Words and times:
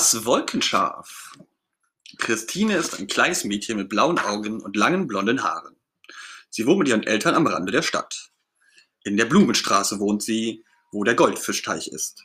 Das 0.00 0.24
Wolkenschaf. 0.24 1.36
Christine 2.16 2.78
ist 2.78 2.98
ein 2.98 3.06
kleines 3.06 3.44
Mädchen 3.44 3.76
mit 3.76 3.90
blauen 3.90 4.18
Augen 4.18 4.62
und 4.62 4.74
langen 4.74 5.06
blonden 5.06 5.42
Haaren. 5.42 5.76
Sie 6.48 6.64
wohnt 6.64 6.78
mit 6.78 6.88
ihren 6.88 7.02
Eltern 7.02 7.34
am 7.34 7.46
Rande 7.46 7.70
der 7.70 7.82
Stadt. 7.82 8.30
In 9.04 9.18
der 9.18 9.26
Blumenstraße 9.26 10.00
wohnt 10.00 10.22
sie, 10.22 10.64
wo 10.90 11.04
der 11.04 11.16
Goldfischteich 11.16 11.88
ist. 11.88 12.24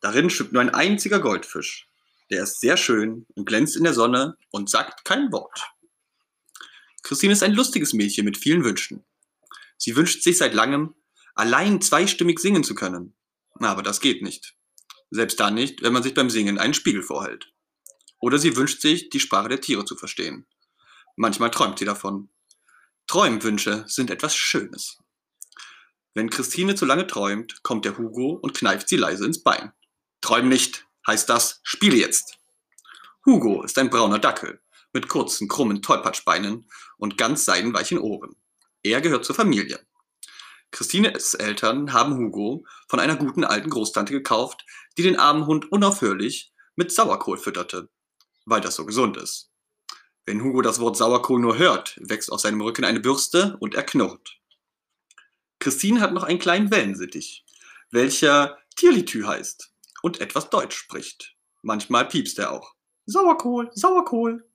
Darin 0.00 0.30
schwimmt 0.30 0.54
nur 0.54 0.62
ein 0.62 0.74
einziger 0.74 1.20
Goldfisch. 1.20 1.86
Der 2.30 2.44
ist 2.44 2.60
sehr 2.60 2.78
schön 2.78 3.26
und 3.34 3.44
glänzt 3.44 3.76
in 3.76 3.84
der 3.84 3.92
Sonne 3.92 4.38
und 4.50 4.70
sagt 4.70 5.04
kein 5.04 5.30
Wort. 5.32 5.70
Christine 7.02 7.34
ist 7.34 7.42
ein 7.42 7.52
lustiges 7.52 7.92
Mädchen 7.92 8.24
mit 8.24 8.38
vielen 8.38 8.64
Wünschen. 8.64 9.04
Sie 9.76 9.96
wünscht 9.96 10.22
sich 10.22 10.38
seit 10.38 10.54
langem, 10.54 10.94
allein 11.34 11.82
zweistimmig 11.82 12.38
singen 12.38 12.64
zu 12.64 12.74
können. 12.74 13.12
Aber 13.58 13.82
das 13.82 14.00
geht 14.00 14.22
nicht. 14.22 14.54
Selbst 15.14 15.38
dann 15.40 15.54
nicht, 15.54 15.82
wenn 15.82 15.92
man 15.92 16.02
sich 16.02 16.14
beim 16.14 16.30
Singen 16.30 16.58
einen 16.58 16.72
Spiegel 16.72 17.02
vorhält. 17.02 17.52
Oder 18.18 18.38
sie 18.38 18.56
wünscht 18.56 18.80
sich, 18.80 19.10
die 19.10 19.20
Sprache 19.20 19.50
der 19.50 19.60
Tiere 19.60 19.84
zu 19.84 19.94
verstehen. 19.94 20.46
Manchmal 21.16 21.50
träumt 21.50 21.78
sie 21.78 21.84
davon. 21.84 22.30
Träumwünsche 23.06 23.84
sind 23.86 24.10
etwas 24.10 24.34
Schönes. 24.34 24.98
Wenn 26.14 26.30
Christine 26.30 26.76
zu 26.76 26.86
lange 26.86 27.06
träumt, 27.06 27.62
kommt 27.62 27.84
der 27.84 27.98
Hugo 27.98 28.38
und 28.40 28.54
kneift 28.54 28.88
sie 28.88 28.96
leise 28.96 29.26
ins 29.26 29.42
Bein. 29.42 29.72
Träum 30.22 30.48
nicht, 30.48 30.86
heißt 31.06 31.28
das, 31.28 31.60
spiele 31.62 31.96
jetzt. 31.96 32.38
Hugo 33.26 33.64
ist 33.64 33.76
ein 33.76 33.90
brauner 33.90 34.18
Dackel 34.18 34.62
mit 34.94 35.08
kurzen, 35.08 35.46
krummen 35.46 35.82
Tollpatschbeinen 35.82 36.64
und 36.96 37.18
ganz 37.18 37.44
seidenweichen 37.44 37.98
Ohren. 37.98 38.34
Er 38.82 39.02
gehört 39.02 39.26
zur 39.26 39.36
Familie. 39.36 39.78
Christines 40.72 41.34
Eltern 41.34 41.92
haben 41.92 42.16
Hugo 42.16 42.64
von 42.88 42.98
einer 42.98 43.16
guten 43.16 43.44
alten 43.44 43.68
Großtante 43.68 44.12
gekauft, 44.12 44.64
die 44.96 45.02
den 45.02 45.18
armen 45.18 45.46
Hund 45.46 45.70
unaufhörlich 45.70 46.52
mit 46.76 46.90
Sauerkohl 46.90 47.36
fütterte, 47.36 47.90
weil 48.46 48.62
das 48.62 48.74
so 48.74 48.86
gesund 48.86 49.18
ist. 49.18 49.50
Wenn 50.24 50.42
Hugo 50.42 50.62
das 50.62 50.80
Wort 50.80 50.96
Sauerkohl 50.96 51.40
nur 51.40 51.58
hört, 51.58 51.98
wächst 52.00 52.32
aus 52.32 52.42
seinem 52.42 52.62
Rücken 52.62 52.86
eine 52.86 53.00
Bürste 53.00 53.56
und 53.60 53.74
er 53.74 53.82
knurrt. 53.82 54.40
Christine 55.58 56.00
hat 56.00 56.14
noch 56.14 56.22
einen 56.22 56.38
kleinen 56.38 56.70
Wellensittich, 56.70 57.44
welcher 57.90 58.58
Tierlitü 58.74 59.24
heißt 59.24 59.74
und 60.02 60.20
etwas 60.22 60.48
Deutsch 60.48 60.76
spricht. 60.76 61.36
Manchmal 61.60 62.08
piepst 62.08 62.38
er 62.38 62.50
auch. 62.50 62.74
Sauerkohl, 63.04 63.70
Sauerkohl. 63.74 64.48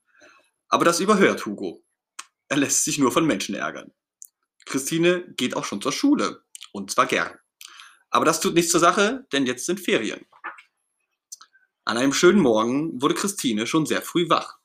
Aber 0.68 0.84
das 0.84 1.00
überhört 1.00 1.46
Hugo. 1.46 1.84
Er 2.50 2.58
lässt 2.58 2.86
sich 2.86 2.98
nur 2.98 3.12
von 3.12 3.26
Menschen 3.26 3.54
ärgern. 3.54 3.94
Christine 4.68 5.24
geht 5.38 5.56
auch 5.56 5.66
schon 5.66 5.82
zur 5.82 5.92
Schule. 5.92 6.44
Und 6.72 6.92
zwar 6.92 7.06
gern. 7.06 7.32
Aber 8.10 8.26
das 8.26 8.40
tut 8.40 8.54
nichts 8.54 8.72
zur 8.72 8.80
Sache, 8.80 9.26
denn 9.32 9.46
jetzt 9.46 9.66
sind 9.66 9.80
Ferien. 9.80 10.26
An 11.86 11.98
einem 11.98 12.14
schönen 12.14 12.40
Morgen 12.40 13.02
wurde 13.02 13.16
Christine 13.16 13.66
schon 13.66 13.86
sehr 13.86 14.02
früh 14.02 14.30
wach. 14.30 14.58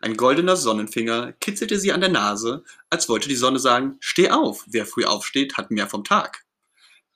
Ein 0.00 0.16
goldener 0.16 0.56
Sonnenfinger 0.56 1.32
kitzelte 1.32 1.78
sie 1.78 1.92
an 1.92 2.02
der 2.02 2.10
Nase, 2.10 2.64
als 2.90 3.08
wollte 3.08 3.28
die 3.28 3.36
Sonne 3.36 3.58
sagen, 3.58 3.96
steh 4.00 4.30
auf, 4.30 4.64
wer 4.66 4.84
früh 4.84 5.04
aufsteht, 5.04 5.56
hat 5.56 5.70
mehr 5.70 5.88
vom 5.88 6.04
Tag. 6.04 6.44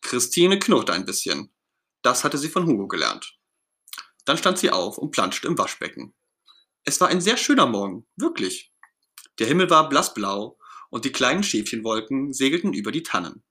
Christine 0.00 0.58
knurrte 0.58 0.94
ein 0.94 1.04
bisschen. 1.04 1.50
Das 2.00 2.24
hatte 2.24 2.38
sie 2.38 2.48
von 2.48 2.66
Hugo 2.66 2.88
gelernt. 2.88 3.36
Dann 4.24 4.38
stand 4.38 4.58
sie 4.58 4.70
auf 4.70 4.96
und 4.96 5.10
planschte 5.10 5.46
im 5.46 5.58
Waschbecken. 5.58 6.14
Es 6.84 7.00
war 7.00 7.08
ein 7.08 7.20
sehr 7.20 7.36
schöner 7.36 7.66
Morgen, 7.66 8.06
wirklich. 8.16 8.72
Der 9.38 9.46
Himmel 9.46 9.68
war 9.68 9.90
blassblau 9.90 10.58
und 10.90 11.04
die 11.04 11.12
kleinen 11.12 11.42
Schäfchenwolken 11.42 12.32
segelten 12.32 12.72
über 12.72 12.92
die 12.92 13.02
Tannen. 13.02 13.42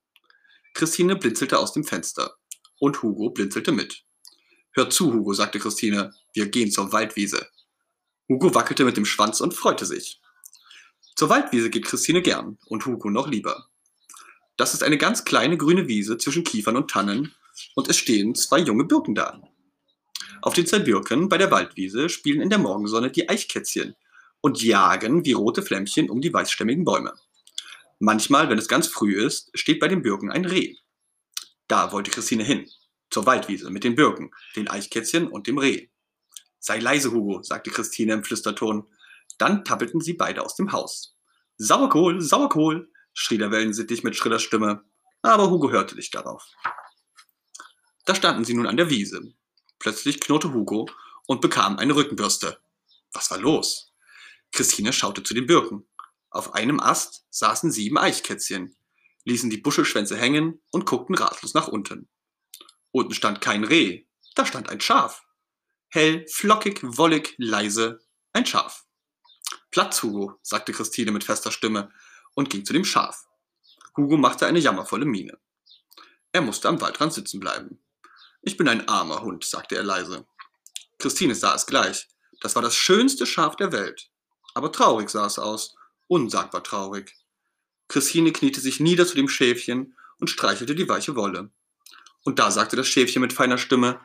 Christine 0.74 1.16
blinzelte 1.16 1.60
aus 1.60 1.74
dem 1.74 1.84
Fenster 1.84 2.38
und 2.80 3.02
Hugo 3.02 3.30
blinzelte 3.30 3.72
mit. 3.72 4.04
Hör 4.72 4.90
zu, 4.90 5.14
Hugo, 5.14 5.34
sagte 5.34 5.60
Christine, 5.60 6.14
wir 6.34 6.48
gehen 6.48 6.72
zur 6.72 6.92
Waldwiese. 6.92 7.48
Hugo 8.30 8.54
wackelte 8.54 8.86
mit 8.86 8.98
dem 8.98 9.06
Schwanz 9.06 9.42
und 9.42 9.54
freute 9.54 9.86
sich. 9.86 10.22
Zur 11.16 11.30
Waldwiese 11.30 11.70
geht 11.70 11.86
Christine 11.86 12.22
gern 12.22 12.58
und 12.68 12.86
Hugo 12.86 13.10
noch 13.10 13.28
lieber. 13.28 13.70
Das 14.56 14.74
ist 14.74 14.84
eine 14.84 14.98
ganz 14.98 15.26
kleine 15.26 15.58
grüne 15.58 15.88
Wiese 15.88 16.18
zwischen 16.18 16.44
Kiefern 16.44 16.78
und 16.78 16.92
Tannen 16.92 17.34
und 17.76 17.90
es 17.90 17.98
stehen 17.98 18.36
zwei 18.36 18.60
junge 18.60 18.86
Birken 18.86 19.16
da. 19.16 19.42
Auf 20.42 20.54
den 20.54 20.68
zwei 20.68 20.80
Birken 20.80 21.30
bei 21.30 21.38
der 21.38 21.52
Waldwiese 21.52 22.10
spielen 22.10 22.42
in 22.42 22.50
der 22.50 22.60
Morgensonne 22.60 23.10
die 23.10 23.30
Eichkätzchen 23.30 23.96
und 24.42 24.62
jagen 24.62 25.26
wie 25.26 25.34
rote 25.34 25.64
Flämmchen 25.64 26.10
um 26.10 26.22
die 26.22 26.34
weißstämmigen 26.34 26.86
Bäume. 26.86 27.14
Manchmal, 28.00 28.50
wenn 28.50 28.60
es 28.60 28.68
ganz 28.68 28.88
früh 28.88 29.20
ist, 29.24 29.50
steht 29.58 29.80
bei 29.80 29.88
den 29.88 30.02
Birken 30.02 30.32
ein 30.32 30.46
Reh. 30.46 30.76
Da 31.68 31.92
wollte 31.92 32.12
Christine 32.12 32.44
hin, 32.44 32.70
zur 33.10 33.26
Waldwiese 33.26 33.70
mit 33.70 33.84
den 33.84 33.96
Birken, 33.96 34.32
den 34.56 34.70
Eichkätzchen 34.70 35.28
und 35.28 35.48
dem 35.48 35.58
Reh. 35.58 35.90
Sei 36.60 36.80
leise, 36.80 37.12
Hugo, 37.12 37.44
sagte 37.44 37.72
Christine 37.72 38.14
im 38.14 38.24
Flüsterton. 38.24 38.88
Dann 39.38 39.64
tappelten 39.64 40.02
sie 40.02 40.14
beide 40.14 40.44
aus 40.44 40.56
dem 40.56 40.72
Haus. 40.72 41.16
Sauerkohl, 41.58 42.22
Sauerkohl, 42.22 42.92
schrie 43.14 43.38
der 43.38 43.52
Wellensittich 43.52 44.04
mit 44.04 44.16
schriller 44.16 44.40
Stimme, 44.40 44.84
aber 45.22 45.50
Hugo 45.50 45.72
hörte 45.72 45.96
nicht 45.96 46.14
darauf. 46.14 46.46
Da 48.06 48.16
standen 48.16 48.46
sie 48.46 48.54
nun 48.54 48.68
an 48.68 48.78
der 48.78 48.90
Wiese. 48.90 49.34
Plötzlich 49.80 50.20
knurrte 50.20 50.54
Hugo 50.54 50.90
und 51.26 51.42
bekam 51.42 51.78
eine 51.78 51.96
Rückenbürste. 51.96 52.60
Was 53.12 53.30
war 53.32 53.38
los? 53.38 53.94
Christine 54.52 54.94
schaute 54.94 55.24
zu 55.24 55.34
den 55.34 55.48
Birken. 55.48 55.88
Auf 56.38 56.54
einem 56.54 56.80
Ast 56.80 57.26
saßen 57.32 57.72
sieben 57.72 57.98
Eichkätzchen, 57.98 58.78
ließen 59.24 59.50
die 59.50 59.58
Buschelschwänze 59.58 60.16
hängen 60.16 60.62
und 60.72 60.86
guckten 60.86 61.16
ratlos 61.16 61.56
nach 61.56 61.68
unten. 61.68 62.08
Unten 62.92 63.16
stand 63.16 63.42
kein 63.42 63.64
Reh, 63.64 64.06
da 64.36 64.46
stand 64.46 64.70
ein 64.70 64.80
Schaf. 64.80 65.24
Hell, 65.90 66.28
flockig, 66.28 66.82
wollig, 66.84 67.34
leise, 67.40 68.02
ein 68.34 68.46
Schaf. 68.46 68.86
Platz, 69.72 70.04
Hugo, 70.04 70.38
sagte 70.44 70.74
Christine 70.74 71.12
mit 71.12 71.24
fester 71.24 71.52
Stimme 71.52 71.92
und 72.36 72.52
ging 72.52 72.64
zu 72.64 72.72
dem 72.72 72.86
Schaf. 72.86 73.26
Hugo 73.98 74.16
machte 74.16 74.46
eine 74.46 74.60
jammervolle 74.60 75.06
Miene. 75.06 75.40
Er 76.34 76.42
musste 76.42 76.70
am 76.70 76.80
Waldrand 76.80 77.14
sitzen 77.14 77.40
bleiben. 77.40 77.84
Ich 78.44 78.58
bin 78.58 78.68
ein 78.68 78.88
armer 78.88 79.24
Hund, 79.24 79.44
sagte 79.44 79.76
er 79.76 79.84
leise. 79.84 80.28
Christine 81.00 81.34
sah 81.34 81.56
es 81.56 81.66
gleich. 81.66 82.08
Das 82.42 82.54
war 82.54 82.62
das 82.62 82.76
schönste 82.76 83.26
Schaf 83.26 83.56
der 83.56 83.72
Welt. 83.72 84.12
Aber 84.54 84.72
traurig 84.72 85.10
sah 85.10 85.26
es 85.26 85.40
aus 85.40 85.74
unsagbar 86.08 86.64
traurig. 86.64 87.16
Christine 87.88 88.32
kniete 88.32 88.60
sich 88.60 88.80
nieder 88.80 89.06
zu 89.06 89.16
dem 89.16 89.30
Schäfchen 89.30 89.96
und 90.20 90.30
streichelte 90.30 90.76
die 90.76 90.90
weiche 90.90 91.16
Wolle. 91.16 91.52
Und 92.24 92.40
da 92.40 92.52
sagte 92.52 92.76
das 92.76 92.88
Schäfchen 92.88 93.22
mit 93.22 93.34
feiner 93.34 93.58
Stimme, 93.58 94.02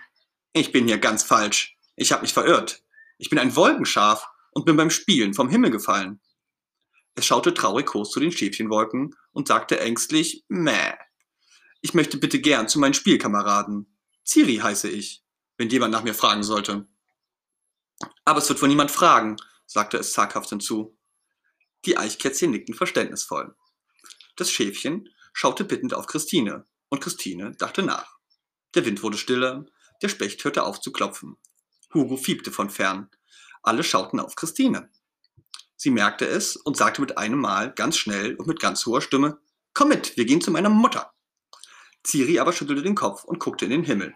ich 0.52 0.70
bin 0.70 0.86
hier 0.86 0.98
ganz 0.98 1.22
falsch. 1.22 1.76
Ich 1.96 2.12
habe 2.12 2.22
mich 2.22 2.32
verirrt. 2.32 2.82
Ich 3.18 3.30
bin 3.30 3.38
ein 3.38 3.56
Wolkenschaf 3.56 4.28
und 4.52 4.64
bin 4.64 4.76
beim 4.76 4.90
Spielen 4.90 5.34
vom 5.34 5.48
Himmel 5.48 5.70
gefallen. 5.70 6.20
Es 7.14 7.26
schaute 7.26 7.54
traurig 7.54 7.92
hoch 7.94 8.08
zu 8.08 8.20
den 8.20 8.32
Schäfchenwolken 8.32 9.14
und 9.32 9.48
sagte 9.48 9.80
ängstlich, 9.80 10.44
Mäh. 10.48 10.94
Ich 11.80 11.94
möchte 11.94 12.16
bitte 12.16 12.40
gern 12.40 12.69
zu 12.69 12.78
meinen 12.78 12.94
Spielkameraden. 12.94 13.98
Ciri 14.24 14.56
heiße 14.56 14.88
ich, 14.88 15.24
wenn 15.56 15.69
jemand 15.69 15.92
nach 15.92 16.04
mir 16.04 16.14
fragen 16.14 16.42
sollte. 16.42 16.86
Aber 18.24 18.38
es 18.38 18.48
wird 18.48 18.62
wohl 18.62 18.69
niemand 18.69 18.90
fragen, 18.90 19.36
sagte 19.66 19.98
es 19.98 20.12
zaghaft 20.12 20.48
hinzu. 20.50 20.96
Die 21.84 21.97
Eichkätzchen 21.97 22.50
nickten 22.50 22.75
verständnisvoll. 22.75 23.54
Das 24.37 24.50
Schäfchen 24.50 25.09
schaute 25.32 25.65
bittend 25.65 25.94
auf 25.94 26.06
Christine 26.06 26.66
und 26.88 27.00
Christine 27.00 27.53
dachte 27.53 27.82
nach. 27.82 28.19
Der 28.75 28.84
Wind 28.84 29.02
wurde 29.02 29.19
stiller, 29.19 29.67
der 30.00 30.08
Specht 30.08 30.43
hörte 30.44 30.64
auf 30.64 30.81
zu 30.81 30.93
klopfen. 30.93 31.37
Hugo 31.93 32.17
fiebte 32.17 32.50
von 32.50 32.70
fern. 32.70 33.11
Alle 33.62 33.84
schauten 33.84 34.20
auf 34.20 34.34
Christine. 34.34 34.90
Sie 35.76 35.90
merkte 35.90 36.26
es 36.26 36.56
und 36.56 36.76
sagte 36.76 37.00
mit 37.00 37.19
einem 37.19 37.40
Mal 37.40 37.73
ganz 37.73 37.96
schnell 37.96 38.37
und 38.37 38.46
mit 38.46 38.61
ganz 38.61 38.87
hoher 38.87 39.02
Stimme, 39.02 39.38
Komm 39.75 39.88
mit, 39.88 40.17
wir 40.17 40.25
gehen 40.25 40.40
zu 40.40 40.50
meiner 40.50 40.69
Mutter. 40.69 41.12
Ciri 42.05 42.38
aber 42.38 42.52
schüttelte 42.52 42.82
den 42.82 42.94
Kopf 42.94 43.25
und 43.25 43.38
guckte 43.40 43.64
in 43.64 43.70
den 43.70 43.84
Himmel. 43.84 44.14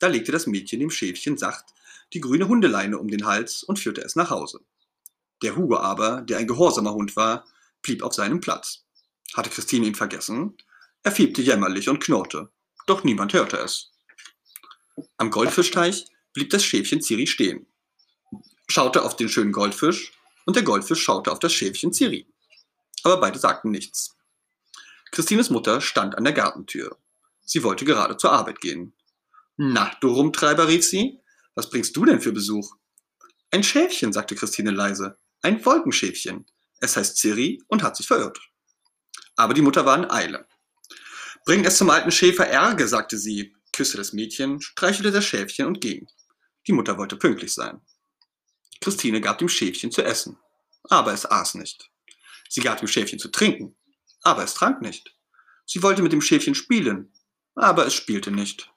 Da 0.00 0.06
legte 0.08 0.32
das 0.32 0.46
Mädchen 0.46 0.80
dem 0.80 0.90
Schäfchen 0.90 1.38
sacht 1.38 1.64
die 2.12 2.20
grüne 2.20 2.48
Hundeleine 2.48 2.98
um 2.98 3.08
den 3.08 3.26
Hals 3.26 3.62
und 3.62 3.78
führte 3.78 4.02
es 4.02 4.16
nach 4.16 4.30
Hause. 4.30 4.60
Der 5.42 5.56
Hugo 5.56 5.76
aber, 5.76 6.22
der 6.22 6.38
ein 6.38 6.46
gehorsamer 6.46 6.92
Hund 6.92 7.16
war, 7.16 7.44
blieb 7.82 8.02
auf 8.02 8.14
seinem 8.14 8.40
Platz. 8.40 8.84
Hatte 9.34 9.50
Christine 9.50 9.86
ihn 9.86 9.94
vergessen? 9.94 10.56
Er 11.02 11.12
fiebte 11.12 11.42
jämmerlich 11.42 11.88
und 11.88 12.02
knurrte, 12.02 12.50
doch 12.86 13.02
niemand 13.02 13.32
hörte 13.32 13.56
es. 13.58 13.90
Am 15.16 15.30
Goldfischteich 15.30 16.06
blieb 16.32 16.50
das 16.50 16.64
Schäfchen 16.64 17.02
Ciri 17.02 17.26
stehen, 17.26 17.66
schaute 18.68 19.02
auf 19.02 19.16
den 19.16 19.28
schönen 19.28 19.52
Goldfisch 19.52 20.12
und 20.46 20.56
der 20.56 20.62
Goldfisch 20.62 21.02
schaute 21.02 21.32
auf 21.32 21.38
das 21.38 21.52
Schäfchen 21.52 21.92
Ciri. 21.92 22.26
Aber 23.02 23.18
beide 23.18 23.38
sagten 23.38 23.70
nichts. 23.70 24.16
Christines 25.10 25.50
Mutter 25.50 25.80
stand 25.80 26.16
an 26.16 26.24
der 26.24 26.32
Gartentür. 26.32 26.96
Sie 27.44 27.64
wollte 27.64 27.84
gerade 27.84 28.16
zur 28.16 28.32
Arbeit 28.32 28.60
gehen. 28.60 28.94
Na, 29.56 29.94
du 30.00 30.08
Rumtreiber, 30.08 30.68
rief 30.68 30.86
sie, 30.86 31.20
was 31.54 31.68
bringst 31.68 31.96
du 31.96 32.04
denn 32.04 32.20
für 32.20 32.32
Besuch? 32.32 32.76
Ein 33.50 33.62
Schäfchen, 33.62 34.12
sagte 34.12 34.34
Christine 34.34 34.70
leise. 34.70 35.18
Ein 35.42 35.64
Wolkenschäfchen. 35.64 36.46
Es 36.80 36.96
heißt 36.96 37.18
Ciri 37.18 37.60
und 37.66 37.82
hat 37.82 37.96
sich 37.96 38.06
verirrt. 38.06 38.40
Aber 39.36 39.54
die 39.54 39.62
Mutter 39.62 39.84
war 39.84 39.96
in 39.96 40.10
Eile. 40.10 40.46
Bring 41.44 41.64
es 41.64 41.76
zum 41.76 41.90
alten 41.90 42.12
Schäfer 42.12 42.46
Ärge, 42.46 42.86
sagte 42.86 43.18
sie, 43.18 43.54
küsste 43.72 43.96
das 43.96 44.12
Mädchen, 44.12 44.60
streichelte 44.60 45.10
das 45.10 45.24
Schäfchen 45.24 45.66
und 45.66 45.80
ging. 45.80 46.06
Die 46.68 46.72
Mutter 46.72 46.96
wollte 46.96 47.16
pünktlich 47.16 47.52
sein. 47.52 47.80
Christine 48.80 49.20
gab 49.20 49.38
dem 49.38 49.48
Schäfchen 49.48 49.90
zu 49.90 50.02
essen, 50.02 50.38
aber 50.84 51.12
es 51.12 51.28
aß 51.28 51.54
nicht. 51.54 51.90
Sie 52.48 52.60
gab 52.60 52.78
dem 52.78 52.88
Schäfchen 52.88 53.18
zu 53.18 53.28
trinken, 53.28 53.76
aber 54.22 54.44
es 54.44 54.54
trank 54.54 54.80
nicht. 54.80 55.16
Sie 55.66 55.82
wollte 55.82 56.02
mit 56.02 56.12
dem 56.12 56.20
Schäfchen 56.20 56.54
spielen, 56.54 57.12
aber 57.56 57.86
es 57.86 57.94
spielte 57.94 58.30
nicht. 58.30 58.70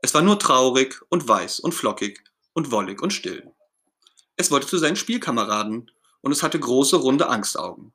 Es 0.00 0.14
war 0.14 0.22
nur 0.22 0.38
traurig 0.38 1.00
und 1.08 1.28
weiß 1.28 1.60
und 1.60 1.72
flockig 1.72 2.24
und 2.54 2.72
wollig 2.72 3.00
und 3.00 3.12
still. 3.12 3.52
Es 4.40 4.52
wollte 4.52 4.68
zu 4.68 4.78
seinen 4.78 4.94
Spielkameraden 4.94 5.90
und 6.20 6.32
es 6.32 6.44
hatte 6.44 6.60
große, 6.60 6.94
runde 6.94 7.28
Angstaugen. 7.28 7.92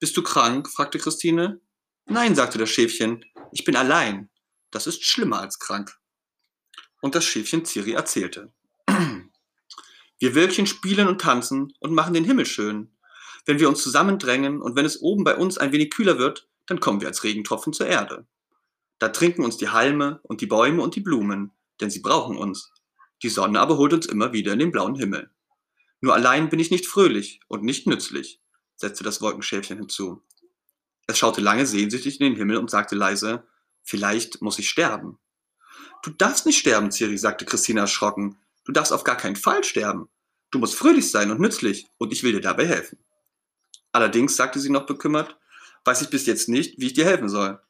Bist 0.00 0.16
du 0.16 0.22
krank? 0.22 0.70
fragte 0.70 0.98
Christine. 0.98 1.60
Nein, 2.06 2.34
sagte 2.34 2.56
das 2.56 2.70
Schäfchen, 2.70 3.26
ich 3.52 3.64
bin 3.64 3.76
allein. 3.76 4.30
Das 4.70 4.86
ist 4.86 5.04
schlimmer 5.04 5.40
als 5.40 5.58
krank. 5.58 5.94
Und 7.02 7.14
das 7.14 7.26
Schäfchen 7.26 7.66
Ciri 7.66 7.92
erzählte. 7.92 8.54
Wir 10.18 10.34
Wölkchen 10.34 10.66
spielen 10.66 11.08
und 11.08 11.20
tanzen 11.20 11.74
und 11.78 11.92
machen 11.92 12.14
den 12.14 12.24
Himmel 12.24 12.46
schön. 12.46 12.96
Wenn 13.44 13.60
wir 13.60 13.68
uns 13.68 13.82
zusammendrängen 13.82 14.62
und 14.62 14.76
wenn 14.76 14.86
es 14.86 15.02
oben 15.02 15.24
bei 15.24 15.36
uns 15.36 15.58
ein 15.58 15.72
wenig 15.72 15.90
kühler 15.90 16.18
wird, 16.18 16.48
dann 16.64 16.80
kommen 16.80 17.02
wir 17.02 17.08
als 17.08 17.22
Regentropfen 17.22 17.74
zur 17.74 17.86
Erde. 17.86 18.26
Da 18.98 19.10
trinken 19.10 19.44
uns 19.44 19.58
die 19.58 19.68
Halme 19.68 20.20
und 20.22 20.40
die 20.40 20.46
Bäume 20.46 20.82
und 20.82 20.96
die 20.96 21.00
Blumen, 21.00 21.52
denn 21.82 21.90
sie 21.90 22.00
brauchen 22.00 22.38
uns. 22.38 22.72
Die 23.22 23.28
Sonne 23.28 23.60
aber 23.60 23.76
holt 23.76 23.92
uns 23.92 24.06
immer 24.06 24.32
wieder 24.32 24.54
in 24.54 24.58
den 24.58 24.72
blauen 24.72 24.94
Himmel. 24.94 25.30
Nur 26.06 26.14
allein 26.14 26.48
bin 26.48 26.60
ich 26.60 26.70
nicht 26.70 26.86
fröhlich 26.86 27.40
und 27.48 27.64
nicht 27.64 27.88
nützlich, 27.88 28.40
setzte 28.76 29.02
das 29.02 29.20
Wolkenschäfchen 29.20 29.76
hinzu. 29.76 30.22
Es 31.08 31.18
schaute 31.18 31.40
lange 31.40 31.66
sehnsüchtig 31.66 32.20
in 32.20 32.26
den 32.26 32.36
Himmel 32.36 32.58
und 32.58 32.70
sagte 32.70 32.94
leise, 32.94 33.44
vielleicht 33.82 34.40
muss 34.40 34.60
ich 34.60 34.70
sterben. 34.70 35.18
Du 36.04 36.10
darfst 36.10 36.46
nicht 36.46 36.58
sterben, 36.58 36.92
Ciri, 36.92 37.18
sagte 37.18 37.44
Christina 37.44 37.80
erschrocken. 37.80 38.38
Du 38.64 38.70
darfst 38.70 38.92
auf 38.92 39.02
gar 39.02 39.16
keinen 39.16 39.34
Fall 39.34 39.64
sterben. 39.64 40.08
Du 40.52 40.60
musst 40.60 40.76
fröhlich 40.76 41.10
sein 41.10 41.32
und 41.32 41.40
nützlich, 41.40 41.88
und 41.98 42.12
ich 42.12 42.22
will 42.22 42.30
dir 42.30 42.40
dabei 42.40 42.68
helfen. 42.68 43.00
Allerdings, 43.90 44.36
sagte 44.36 44.60
sie 44.60 44.70
noch 44.70 44.86
bekümmert, 44.86 45.36
weiß 45.86 46.02
ich 46.02 46.10
bis 46.10 46.24
jetzt 46.26 46.48
nicht, 46.48 46.78
wie 46.78 46.86
ich 46.86 46.92
dir 46.92 47.04
helfen 47.04 47.28
soll. 47.28 47.60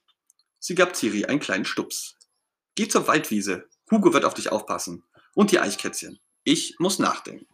Sie 0.58 0.74
gab 0.74 0.94
Ciri 0.94 1.24
einen 1.24 1.40
kleinen 1.40 1.64
Stups. 1.64 2.16
Geh 2.74 2.86
zur 2.86 3.08
Waldwiese. 3.08 3.66
Hugo 3.90 4.12
wird 4.12 4.26
auf 4.26 4.34
dich 4.34 4.52
aufpassen. 4.52 5.04
Und 5.32 5.52
die 5.52 5.58
Eichkätzchen. 5.58 6.20
Ich 6.44 6.76
muss 6.78 6.98
nachdenken. 6.98 7.46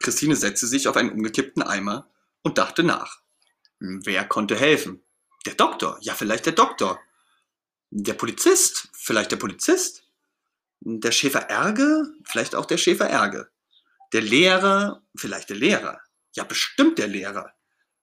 Christine 0.00 0.34
setzte 0.34 0.66
sich 0.66 0.88
auf 0.88 0.96
einen 0.96 1.12
umgekippten 1.12 1.62
Eimer 1.62 2.10
und 2.42 2.58
dachte 2.58 2.82
nach. 2.82 3.20
Hm, 3.78 4.00
wer 4.04 4.26
konnte 4.26 4.56
helfen? 4.56 5.02
Der 5.46 5.54
Doktor. 5.54 5.98
Ja, 6.00 6.14
vielleicht 6.14 6.46
der 6.46 6.54
Doktor. 6.54 7.00
Der 7.90 8.14
Polizist. 8.14 8.88
Vielleicht 8.92 9.30
der 9.30 9.36
Polizist. 9.36 10.04
Der 10.80 11.12
Schäfer 11.12 11.48
Erge. 11.48 12.12
Vielleicht 12.24 12.54
auch 12.54 12.66
der 12.66 12.78
Schäfer 12.78 13.08
Erge. 13.08 13.50
Der 14.12 14.22
Lehrer. 14.22 15.02
Vielleicht 15.14 15.50
der 15.50 15.56
Lehrer. 15.56 16.00
Ja, 16.34 16.44
bestimmt 16.44 16.98
der 16.98 17.08
Lehrer. 17.08 17.52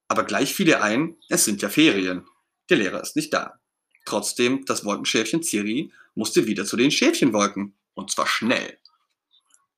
Aber 0.08 0.24
gleich 0.24 0.54
fiel 0.54 0.68
ihr 0.68 0.82
ein, 0.82 1.16
es 1.28 1.44
sind 1.44 1.60
ja 1.60 1.68
Ferien. 1.68 2.26
Der 2.70 2.78
Lehrer 2.78 3.02
ist 3.02 3.16
nicht 3.16 3.32
da. 3.32 3.60
Trotzdem, 4.04 4.64
das 4.64 4.84
Wolkenschäfchen 4.84 5.42
Ciri 5.42 5.92
musste 6.14 6.46
wieder 6.46 6.64
zu 6.64 6.76
den 6.76 6.90
Schäfchenwolken. 6.90 7.76
Und 7.94 8.10
zwar 8.10 8.26
schnell. 8.26 8.78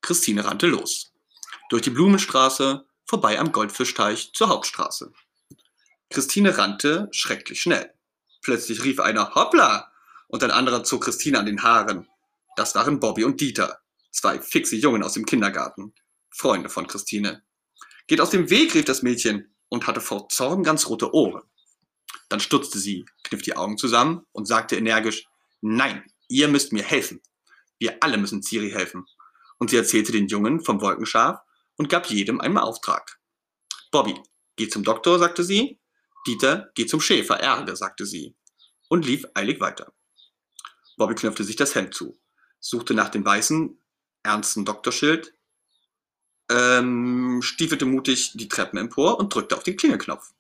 Christine 0.02 0.44
rannte 0.44 0.67
los. 0.67 1.10
Durch 1.70 1.82
die 1.82 1.90
Blumenstraße, 1.90 2.84
vorbei 3.06 3.38
am 3.38 3.52
Goldfischteich 3.52 4.32
zur 4.34 4.49
Hauptstraße. 4.49 5.12
Christine 6.11 6.58
rannte 6.58 7.08
schrecklich 7.12 7.62
schnell. 7.62 7.94
Plötzlich 8.43 8.82
rief 8.82 8.99
einer 8.99 9.37
Hoppla! 9.37 9.93
Und 10.26 10.43
ein 10.43 10.50
anderer 10.50 10.82
zog 10.82 11.05
Christine 11.05 11.38
an 11.38 11.46
den 11.46 11.62
Haaren. 11.62 12.08
Das 12.56 12.75
waren 12.75 12.99
Bobby 12.99 13.22
und 13.22 13.40
Dieter, 13.40 13.78
zwei 14.11 14.40
fixe 14.40 14.75
Jungen 14.75 15.05
aus 15.05 15.12
dem 15.12 15.25
Kindergarten. 15.25 15.94
Freunde 16.28 16.70
von 16.70 16.88
Christine. 16.88 17.44
Geht 18.08 18.20
aus 18.20 18.31
dem 18.31 18.50
Weg, 18.50 18.75
rief 18.75 18.84
das 18.84 19.02
Mädchen 19.02 19.55
und 19.69 19.87
hatte 19.87 20.00
vor 20.00 20.28
Zorn 20.28 20.64
ganz 20.64 20.88
rote 20.88 21.14
Ohren. 21.14 21.44
Dann 22.28 22.40
stutzte 22.40 22.81
sie, 22.81 23.06
kniff 23.22 23.43
die 23.43 23.56
Augen 23.56 23.78
zusammen 23.78 24.26
und 24.32 24.46
sagte 24.46 24.75
energisch, 24.75 25.26
nein, 25.61 26.02
ihr 26.26 26.49
müsst 26.49 26.72
mir 26.72 26.82
helfen. 26.82 27.22
Wir 27.78 27.99
alle 28.00 28.19
müssen 28.19 28.43
Ciri 28.43 28.70
helfen. 28.70 29.06
Und 29.58 29.70
sie 29.70 29.76
erzählte 29.76 30.11
den 30.11 30.26
Jungen 30.26 30.64
vom 30.64 30.81
Wolkenschaf 30.81 31.38
und 31.81 31.88
gab 31.88 32.11
jedem 32.11 32.43
einen 32.43 32.59
Auftrag. 32.59 33.19
Bobby, 33.91 34.15
geh 34.56 34.69
zum 34.69 34.85
Doktor, 34.85 35.19
sagte 35.19 35.43
sie. 35.43 35.81
Dieter, 36.27 36.71
geh 36.75 36.85
zum 36.85 37.00
Schäfer, 37.00 37.41
Ärge, 37.41 37.75
sagte 37.75 38.05
sie. 38.05 38.37
Und 38.91 39.06
lief 39.06 39.25
eilig 39.32 39.61
weiter. 39.61 39.91
Bobby 40.99 41.15
knöpfte 41.15 41.43
sich 41.43 41.56
das 41.56 41.75
Hemd 41.75 41.94
zu, 41.94 42.21
suchte 42.59 42.93
nach 42.93 43.09
dem 43.09 43.25
weißen, 43.25 43.82
ernsten 44.23 44.67
Doktorschild, 44.67 45.32
ähm, 46.50 47.41
stiefelte 47.41 47.87
mutig 47.87 48.32
die 48.35 48.49
Treppen 48.49 48.79
empor 48.79 49.19
und 49.19 49.35
drückte 49.35 49.56
auf 49.56 49.62
den 49.62 49.79
Klingelknopf. 49.79 50.35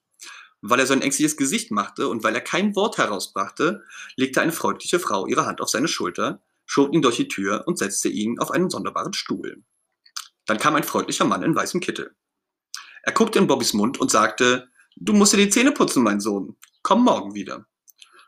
Weil 0.60 0.80
er 0.80 0.86
so 0.86 0.92
ein 0.92 1.00
ängstliches 1.00 1.38
Gesicht 1.38 1.70
machte 1.70 2.08
und 2.08 2.22
weil 2.22 2.34
er 2.34 2.42
kein 2.42 2.76
Wort 2.76 2.98
herausbrachte, 2.98 3.82
legte 4.14 4.42
eine 4.42 4.52
freundliche 4.52 5.00
Frau 5.00 5.26
ihre 5.26 5.46
Hand 5.46 5.62
auf 5.62 5.70
seine 5.70 5.88
Schulter, 5.88 6.42
schob 6.66 6.92
ihn 6.92 7.00
durch 7.00 7.16
die 7.16 7.28
Tür 7.28 7.64
und 7.66 7.78
setzte 7.78 8.10
ihn 8.10 8.38
auf 8.38 8.50
einen 8.50 8.68
sonderbaren 8.68 9.14
Stuhl. 9.14 9.64
Dann 10.50 10.58
kam 10.58 10.74
ein 10.74 10.82
freundlicher 10.82 11.24
Mann 11.24 11.44
in 11.44 11.54
weißem 11.54 11.78
Kittel. 11.78 12.16
Er 13.04 13.12
guckte 13.12 13.38
in 13.38 13.46
Bobbys 13.46 13.72
Mund 13.72 14.00
und 14.00 14.10
sagte, 14.10 14.68
Du 14.96 15.12
musst 15.12 15.32
dir 15.32 15.36
die 15.36 15.48
Zähne 15.48 15.70
putzen, 15.70 16.02
mein 16.02 16.18
Sohn. 16.18 16.56
Komm 16.82 17.04
morgen 17.04 17.36
wieder. 17.36 17.66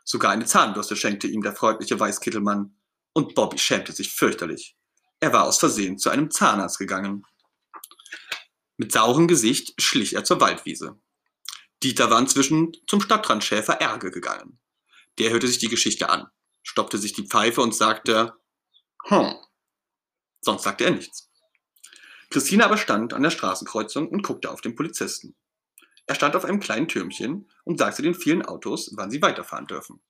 Sogar 0.05 0.31
eine 0.31 0.45
Zahnbürste 0.45 0.95
schenkte 0.95 1.27
ihm 1.27 1.41
der 1.41 1.53
freundliche 1.53 1.99
Weißkittelmann. 1.99 2.77
Und 3.11 3.35
Bobby 3.35 3.57
schämte 3.57 3.91
sich 3.91 4.13
fürchterlich. 4.13 4.77
Er 5.19 5.33
war 5.33 5.43
aus 5.43 5.59
Versehen 5.59 5.97
zu 5.97 6.11
einem 6.11 6.31
Zahnarzt 6.31 6.79
gegangen. 6.79 7.25
Mit 8.77 8.93
saurem 8.93 9.27
Gesicht 9.27 9.73
schlich 9.81 10.15
er 10.15 10.23
zur 10.23 10.39
Waldwiese. 10.39 10.97
Dieter 11.83 12.09
war 12.09 12.21
inzwischen 12.21 12.71
zum 12.87 13.01
Stadtrandschäfer 13.01 13.81
Erge 13.81 14.11
gegangen. 14.11 14.59
Der 15.19 15.31
hörte 15.31 15.49
sich 15.49 15.57
die 15.57 15.67
Geschichte 15.67 16.07
an, 16.09 16.27
stoppte 16.61 16.97
sich 16.97 17.11
die 17.11 17.27
Pfeife 17.27 17.59
und 17.59 17.75
sagte, 17.75 18.31
hm. 19.07 19.35
Sonst 20.39 20.63
sagte 20.63 20.85
er 20.85 20.91
nichts. 20.91 21.32
Christine 22.33 22.65
aber 22.65 22.77
stand 22.77 23.13
an 23.13 23.21
der 23.21 23.29
Straßenkreuzung 23.29 24.09
und 24.09 24.23
guckte 24.23 24.49
auf 24.49 24.59
den 24.59 24.73
Polizisten. 24.75 25.35
Er 26.07 26.15
stand 26.15 26.35
auf 26.35 26.45
einem 26.45 26.59
kleinen 26.59 26.87
Türmchen 26.87 27.47
und 27.63 27.77
sagte 27.77 28.01
den 28.01 28.15
vielen 28.15 28.43
Autos, 28.43 28.89
wann 28.95 29.11
sie 29.11 29.21
weiterfahren 29.21 29.67
dürfen. 29.67 30.01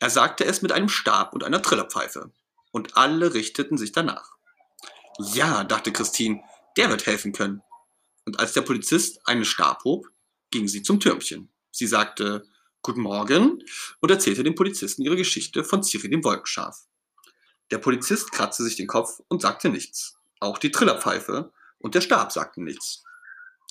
Er 0.00 0.10
sagte 0.10 0.44
es 0.44 0.62
mit 0.62 0.72
einem 0.72 0.88
Stab 0.88 1.34
und 1.34 1.44
einer 1.44 1.62
Trillerpfeife, 1.62 2.32
und 2.72 2.96
alle 2.96 3.32
richteten 3.32 3.78
sich 3.78 3.92
danach. 3.92 4.32
Ja, 5.20 5.62
dachte 5.62 5.92
Christine, 5.92 6.42
der 6.76 6.90
wird 6.90 7.06
helfen 7.06 7.32
können. 7.32 7.62
Und 8.24 8.40
als 8.40 8.52
der 8.52 8.62
Polizist 8.62 9.20
einen 9.24 9.44
Stab 9.44 9.84
hob, 9.84 10.08
ging 10.50 10.66
sie 10.66 10.82
zum 10.82 10.98
Türmchen. 10.98 11.48
Sie 11.70 11.86
sagte 11.86 12.44
Guten 12.82 13.02
Morgen 13.02 13.62
und 14.00 14.10
erzählte 14.10 14.42
dem 14.42 14.56
Polizisten 14.56 15.02
ihre 15.02 15.16
Geschichte 15.16 15.62
von 15.62 15.84
Ciri 15.84 16.10
dem 16.10 16.24
Wolkenschaf. 16.24 16.88
Der 17.70 17.78
Polizist 17.78 18.32
kratzte 18.32 18.64
sich 18.64 18.74
den 18.74 18.88
Kopf 18.88 19.20
und 19.28 19.42
sagte 19.42 19.68
nichts. 19.68 20.16
Auch 20.40 20.58
die 20.58 20.70
Trillerpfeife 20.70 21.52
und 21.78 21.94
der 21.94 22.00
Stab 22.00 22.32
sagten 22.32 22.64
nichts. 22.64 23.04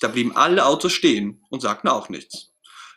Da 0.00 0.08
blieben 0.08 0.36
alle 0.36 0.66
Autos 0.66 0.92
stehen 0.92 1.44
und 1.48 1.60
sagten 1.60 1.88
auch 1.88 2.08
nichts. 2.08 2.52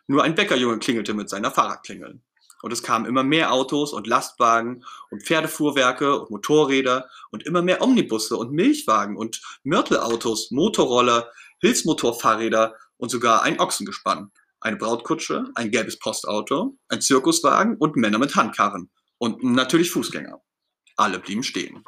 Nur 0.08 0.24
ein 0.24 0.36
Bäckerjunge 0.36 0.80
klingelte 0.80 1.14
mit 1.14 1.30
seiner 1.30 1.52
Fahrradklingel. 1.52 2.20
Und 2.62 2.74
es 2.74 2.84
kamen 2.84 3.06
immer 3.06 3.24
mehr 3.24 3.54
Autos 3.54 3.94
und 3.94 4.08
Lastwagen 4.08 4.84
und 5.12 5.24
Pferdefuhrwerke 5.24 6.20
und 6.20 6.30
Motorräder 6.30 7.10
und 7.32 7.46
immer 7.46 7.62
mehr 7.62 7.82
Omnibusse 7.82 8.36
und 8.36 8.52
Milchwagen 8.52 9.16
und 9.16 9.42
Mörtelautos, 9.64 10.52
Motorroller, 10.52 11.32
Hilfsmotorfahrräder 11.62 12.76
und 12.98 13.10
sogar 13.10 13.44
ein 13.44 13.60
Ochsengespann, 13.60 14.32
eine 14.60 14.76
Brautkutsche, 14.76 15.46
ein 15.56 15.72
gelbes 15.72 16.00
Postauto, 16.00 16.78
ein 16.90 17.02
Zirkuswagen 17.02 17.78
und 17.78 17.96
Männer 17.96 18.18
mit 18.18 18.36
Handkarren 18.36 18.90
und 19.18 19.42
natürlich 19.44 19.92
Fußgänger. 19.92 20.42
Alle 20.98 21.20
blieben 21.20 21.44
stehen. 21.44 21.86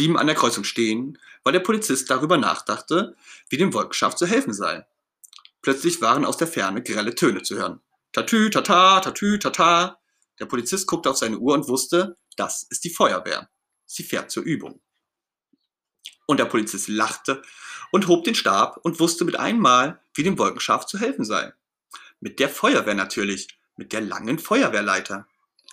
Blieben 0.00 0.16
an 0.16 0.28
der 0.28 0.34
Kreuzung 0.34 0.64
stehen, 0.64 1.18
weil 1.44 1.52
der 1.52 1.60
Polizist 1.60 2.08
darüber 2.08 2.38
nachdachte, 2.38 3.14
wie 3.50 3.58
dem 3.58 3.74
Wolkenschaf 3.74 4.14
zu 4.14 4.26
helfen 4.26 4.54
sei. 4.54 4.86
Plötzlich 5.60 6.00
waren 6.00 6.24
aus 6.24 6.38
der 6.38 6.46
Ferne 6.46 6.82
grelle 6.82 7.14
Töne 7.14 7.42
zu 7.42 7.58
hören. 7.58 7.82
Tatü, 8.12 8.48
tata, 8.48 9.00
tatü, 9.00 9.38
tata. 9.38 10.00
Der 10.38 10.46
Polizist 10.46 10.86
guckte 10.86 11.10
auf 11.10 11.18
seine 11.18 11.36
Uhr 11.36 11.52
und 11.52 11.68
wusste, 11.68 12.16
das 12.36 12.62
ist 12.70 12.84
die 12.84 12.88
Feuerwehr. 12.88 13.50
Sie 13.84 14.02
fährt 14.02 14.30
zur 14.30 14.42
Übung. 14.42 14.80
Und 16.24 16.40
der 16.40 16.46
Polizist 16.46 16.88
lachte 16.88 17.42
und 17.92 18.08
hob 18.08 18.24
den 18.24 18.34
Stab 18.34 18.78
und 18.82 19.00
wusste 19.00 19.26
mit 19.26 19.38
einmal, 19.38 20.00
wie 20.14 20.22
dem 20.22 20.38
Wolkenschaf 20.38 20.86
zu 20.86 20.98
helfen 20.98 21.26
sei. 21.26 21.52
Mit 22.20 22.38
der 22.38 22.48
Feuerwehr 22.48 22.94
natürlich, 22.94 23.48
mit 23.76 23.92
der 23.92 24.00
langen 24.00 24.38
Feuerwehrleiter. 24.38 25.26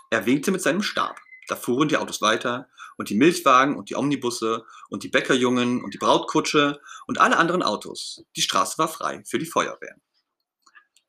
Er 0.10 0.25
winkte 0.25 0.51
mit 0.51 0.62
seinem 0.62 0.84
Stab. 0.84 1.17
Da 1.48 1.55
fuhren 1.55 1.88
die 1.88 1.96
Autos 1.96 2.22
weiter 2.22 2.67
und 2.97 3.09
die 3.09 3.15
Milchwagen 3.15 3.75
und 3.77 3.89
die 3.89 3.95
Omnibusse 3.95 4.65
und 4.89 5.03
die 5.03 5.09
Bäckerjungen 5.09 5.83
und 5.83 5.93
die 5.93 5.97
Brautkutsche 5.97 6.81
und 7.05 7.19
alle 7.19 7.37
anderen 7.37 7.63
Autos. 7.63 8.25
Die 8.35 8.41
Straße 8.41 8.77
war 8.77 8.87
frei 8.87 9.23
für 9.25 9.39
die 9.39 9.45
Feuerwehr. 9.45 9.95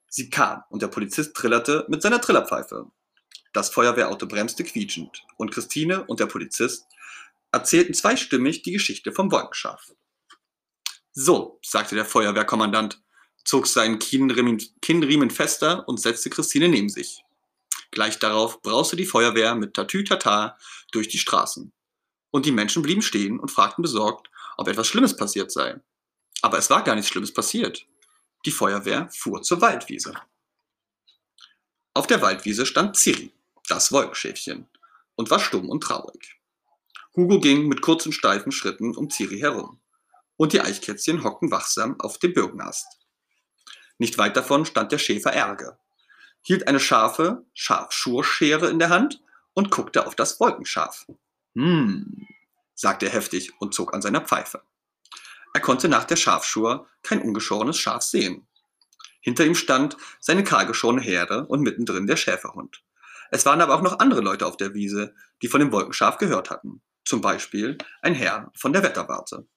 Sie 0.08 0.30
kam 0.30 0.62
und 0.70 0.82
der 0.82 0.88
Polizist 0.88 1.34
trillerte 1.34 1.84
mit 1.88 2.02
seiner 2.02 2.20
Trillerpfeife. 2.20 2.86
Das 3.52 3.70
Feuerwehrauto 3.70 4.26
bremste 4.26 4.64
quietschend 4.64 5.22
und 5.36 5.50
Christine 5.50 6.04
und 6.04 6.20
der 6.20 6.26
Polizist 6.26 6.86
erzählten 7.52 7.94
zweistimmig 7.94 8.62
die 8.62 8.72
Geschichte 8.72 9.12
vom 9.12 9.30
Wolkenschaf. 9.32 9.92
So, 11.12 11.58
sagte 11.62 11.94
der 11.94 12.04
Feuerwehrkommandant, 12.04 13.02
zog 13.44 13.66
seinen 13.66 13.98
Kinnriemen 13.98 15.30
fester 15.30 15.88
und 15.88 15.98
setzte 15.98 16.30
Christine 16.30 16.68
neben 16.68 16.90
sich. 16.90 17.24
Gleich 17.90 18.18
darauf 18.18 18.60
brauste 18.60 18.96
die 18.96 19.06
Feuerwehr 19.06 19.54
mit 19.54 19.74
Tatütata 19.74 20.58
durch 20.92 21.08
die 21.08 21.18
Straßen. 21.18 21.72
Und 22.30 22.46
die 22.46 22.52
Menschen 22.52 22.82
blieben 22.82 23.02
stehen 23.02 23.38
und 23.38 23.50
fragten 23.50 23.82
besorgt, 23.82 24.30
ob 24.56 24.68
etwas 24.68 24.86
Schlimmes 24.86 25.16
passiert 25.16 25.50
sei. 25.50 25.80
Aber 26.42 26.58
es 26.58 26.70
war 26.70 26.84
gar 26.84 26.94
nichts 26.94 27.10
Schlimmes 27.10 27.32
passiert. 27.32 27.86
Die 28.44 28.50
Feuerwehr 28.50 29.08
fuhr 29.10 29.42
zur 29.42 29.60
Waldwiese. 29.60 30.14
Auf 31.94 32.06
der 32.06 32.22
Waldwiese 32.22 32.64
stand 32.66 32.96
Ciri, 32.96 33.32
das 33.68 33.90
Wolkenschäfchen, 33.90 34.68
und 35.16 35.30
war 35.30 35.40
stumm 35.40 35.68
und 35.68 35.82
traurig. 35.82 36.38
Hugo 37.16 37.40
ging 37.40 37.66
mit 37.66 37.82
kurzen, 37.82 38.12
steifen 38.12 38.52
Schritten 38.52 38.94
um 38.94 39.10
Ciri 39.10 39.40
herum, 39.40 39.80
und 40.36 40.52
die 40.52 40.60
Eichkätzchen 40.60 41.24
hockten 41.24 41.50
wachsam 41.50 41.98
auf 41.98 42.18
dem 42.18 42.34
Birkenast. 42.34 42.86
Nicht 43.98 44.16
weit 44.18 44.36
davon 44.36 44.64
stand 44.64 44.92
der 44.92 44.98
Schäfer 44.98 45.32
Ärger, 45.32 45.78
hielt 46.42 46.68
eine 46.68 46.78
scharfe 46.78 47.44
Schafschurschere 47.54 48.68
in 48.70 48.78
der 48.78 48.90
Hand 48.90 49.20
und 49.54 49.72
guckte 49.72 50.06
auf 50.06 50.14
das 50.14 50.38
Wolkenschaf. 50.38 51.06
Hm, 51.58 52.28
sagte 52.76 53.06
er 53.06 53.12
heftig 53.12 53.50
und 53.60 53.74
zog 53.74 53.92
an 53.92 54.00
seiner 54.00 54.20
Pfeife. 54.20 54.62
Er 55.52 55.60
konnte 55.60 55.88
nach 55.88 56.04
der 56.04 56.14
Schafschur 56.14 56.86
kein 57.02 57.20
ungeschorenes 57.20 57.76
Schaf 57.76 58.02
sehen. 58.02 58.46
Hinter 59.20 59.44
ihm 59.44 59.56
stand 59.56 59.96
seine 60.20 60.44
kahlgeschorene 60.44 61.00
Herde 61.00 61.46
und 61.46 61.62
mittendrin 61.62 62.06
der 62.06 62.14
Schäferhund. 62.14 62.84
Es 63.32 63.44
waren 63.44 63.60
aber 63.60 63.74
auch 63.74 63.82
noch 63.82 63.98
andere 63.98 64.20
Leute 64.20 64.46
auf 64.46 64.56
der 64.56 64.72
Wiese, 64.74 65.16
die 65.42 65.48
von 65.48 65.58
dem 65.58 65.72
Wolkenschaf 65.72 66.18
gehört 66.18 66.50
hatten. 66.50 66.80
Zum 67.04 67.22
Beispiel 67.22 67.76
ein 68.02 68.14
Herr 68.14 68.52
von 68.54 68.72
der 68.72 68.84
Wetterwarte. 68.84 69.48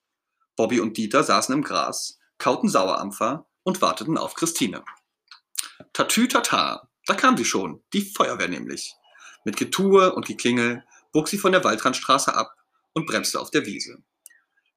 Bobby 0.56 0.80
und 0.80 0.96
Dieter 0.96 1.22
saßen 1.22 1.54
im 1.54 1.62
Gras, 1.62 2.18
kauten 2.36 2.68
Sauerampfer 2.68 3.46
und 3.62 3.80
warteten 3.80 4.18
auf 4.18 4.34
Christine. 4.34 4.82
Tatü 5.92 6.26
tata, 6.26 6.88
da 7.06 7.14
kam 7.14 7.36
sie 7.36 7.44
schon, 7.44 7.84
die 7.92 8.02
Feuerwehr 8.02 8.48
nämlich. 8.48 8.96
Mit 9.44 9.56
Getue 9.56 10.12
und 10.12 10.26
Geklingel 10.26 10.84
bog 11.12 11.28
sie 11.28 11.38
von 11.38 11.52
der 11.52 11.62
Waldrandstraße 11.62 12.34
ab 12.34 12.56
und 12.94 13.06
bremste 13.06 13.40
auf 13.40 13.50
der 13.50 13.66
Wiese. 13.66 14.02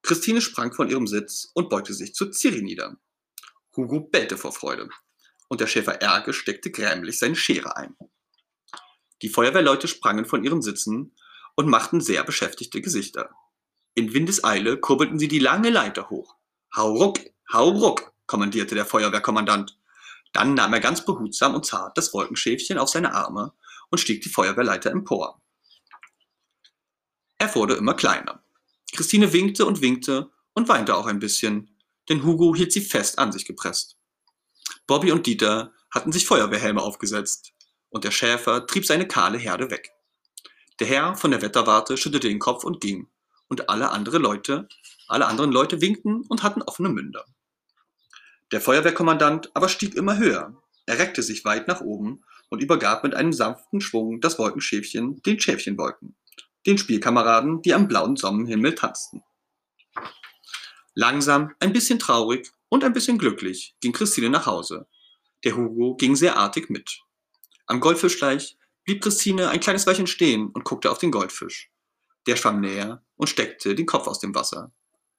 Christine 0.01 0.41
sprang 0.41 0.73
von 0.73 0.89
ihrem 0.89 1.07
Sitz 1.07 1.49
und 1.53 1.69
beugte 1.69 1.93
sich 1.93 2.13
zu 2.13 2.31
Ciri 2.31 2.61
nieder. 2.61 2.97
Hugo 3.75 4.01
bellte 4.01 4.37
vor 4.37 4.51
Freude 4.51 4.89
und 5.47 5.61
der 5.61 5.67
Schäfer 5.67 6.01
Erge 6.01 6.33
steckte 6.33 6.71
grämlich 6.71 7.19
seine 7.19 7.35
Schere 7.35 7.75
ein. 7.77 7.95
Die 9.21 9.29
Feuerwehrleute 9.29 9.87
sprangen 9.87 10.25
von 10.25 10.43
ihren 10.43 10.61
Sitzen 10.61 11.15
und 11.55 11.67
machten 11.67 12.01
sehr 12.01 12.23
beschäftigte 12.23 12.81
Gesichter. 12.81 13.29
In 13.93 14.13
Windeseile 14.13 14.77
kurbelten 14.77 15.19
sie 15.19 15.27
die 15.27 15.39
lange 15.39 15.69
Leiter 15.69 16.09
hoch. 16.09 16.35
Hau 16.75 16.91
ruck, 16.91 17.19
hau 17.51 17.69
ruck, 17.69 18.13
kommandierte 18.27 18.75
der 18.75 18.85
Feuerwehrkommandant. 18.85 19.79
Dann 20.33 20.53
nahm 20.53 20.73
er 20.73 20.81
ganz 20.81 21.05
behutsam 21.05 21.55
und 21.55 21.65
zart 21.65 21.97
das 21.97 22.13
Wolkenschäfchen 22.13 22.77
auf 22.77 22.89
seine 22.89 23.13
Arme 23.13 23.53
und 23.89 23.99
stieg 23.99 24.21
die 24.21 24.29
Feuerwehrleiter 24.29 24.91
empor. 24.91 25.41
Er 27.45 27.53
wurde 27.53 27.75
immer 27.75 27.93
kleiner. 27.93 28.43
Christine 28.91 29.31
winkte 29.31 29.67
und 29.67 29.79
winkte 29.79 30.31
und 30.55 30.67
weinte 30.67 30.95
auch 30.95 31.05
ein 31.05 31.19
bisschen, 31.19 31.77
denn 32.09 32.23
Hugo 32.23 32.55
hielt 32.55 32.73
sie 32.73 32.81
fest 32.81 33.19
an 33.19 33.31
sich 33.31 33.45
gepresst. 33.45 33.97
Bobby 34.87 35.11
und 35.11 35.27
Dieter 35.27 35.71
hatten 35.91 36.11
sich 36.11 36.25
Feuerwehrhelme 36.25 36.81
aufgesetzt 36.81 37.53
und 37.89 38.03
der 38.03 38.09
Schäfer 38.09 38.65
trieb 38.65 38.87
seine 38.87 39.07
kahle 39.07 39.37
Herde 39.37 39.69
weg. 39.69 39.91
Der 40.79 40.87
Herr 40.87 41.15
von 41.15 41.29
der 41.29 41.43
Wetterwarte 41.43 41.97
schüttelte 41.97 42.29
den 42.29 42.39
Kopf 42.39 42.63
und 42.63 42.81
ging, 42.81 43.09
und 43.47 43.69
alle 43.69 43.91
andere 43.91 44.17
Leute, 44.17 44.67
alle 45.07 45.27
anderen 45.27 45.51
Leute 45.51 45.81
winkten 45.81 46.23
und 46.27 46.41
hatten 46.41 46.63
offene 46.63 46.89
Münder. 46.89 47.25
Der 48.51 48.59
Feuerwehrkommandant 48.59 49.51
aber 49.53 49.69
stieg 49.69 49.93
immer 49.93 50.17
höher. 50.17 50.59
Er 50.87 50.97
reckte 50.97 51.21
sich 51.21 51.45
weit 51.45 51.67
nach 51.67 51.81
oben 51.81 52.23
und 52.49 52.63
übergab 52.63 53.03
mit 53.03 53.13
einem 53.13 53.33
sanften 53.33 53.81
Schwung 53.81 54.19
das 54.19 54.39
Wolkenschäfchen 54.39 55.21
den 55.21 55.39
Schäfchenwolken, 55.39 56.15
den 56.65 56.77
Spielkameraden, 56.77 57.61
die 57.61 57.73
am 57.73 57.87
blauen 57.87 58.15
Sonnenhimmel 58.15 58.75
tanzten. 58.75 59.23
Langsam, 60.93 61.53
ein 61.59 61.73
bisschen 61.73 61.99
traurig 61.99 62.51
und 62.69 62.83
ein 62.83 62.93
bisschen 62.93 63.17
glücklich 63.17 63.75
ging 63.81 63.91
Christine 63.91 64.29
nach 64.29 64.45
Hause. 64.45 64.87
Der 65.43 65.55
Hugo 65.55 65.95
ging 65.95 66.15
sehr 66.15 66.37
artig 66.37 66.69
mit. 66.69 67.01
Am 67.67 67.79
Goldfischteich 67.79 68.57
blieb 68.83 69.03
Christine 69.03 69.49
ein 69.49 69.59
kleines 69.59 69.85
Weilchen 69.85 70.07
stehen 70.07 70.49
und 70.49 70.63
guckte 70.63 70.89
auf 70.89 70.97
den 70.97 71.11
Goldfisch. 71.11 71.69
Der 72.27 72.35
schwamm 72.35 72.61
näher 72.61 73.03
und 73.15 73.27
steckte 73.27 73.75
den 73.75 73.85
Kopf 73.85 74.07
aus 74.07 74.19
dem 74.19 74.33
Wasser. 74.33 74.71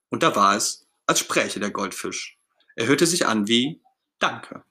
Und 0.08 0.22
da 0.22 0.34
war 0.34 0.56
es, 0.56 0.86
als 1.06 1.20
spräche 1.20 1.60
der 1.60 1.70
Goldfisch. 1.70 2.38
Er 2.74 2.86
hörte 2.86 3.06
sich 3.06 3.26
an 3.26 3.48
wie 3.48 3.80
Danke. 4.18 4.64